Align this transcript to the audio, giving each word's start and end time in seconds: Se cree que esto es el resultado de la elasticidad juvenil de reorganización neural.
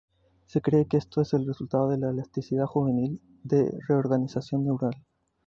Se 0.47 0.61
cree 0.61 0.87
que 0.87 0.97
esto 0.97 1.21
es 1.21 1.31
el 1.35 1.45
resultado 1.45 1.89
de 1.89 1.99
la 1.99 2.09
elasticidad 2.09 2.65
juvenil 2.65 3.21
de 3.43 3.71
reorganización 3.87 4.65
neural. 4.65 4.95